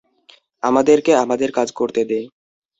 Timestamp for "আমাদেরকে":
0.63-1.11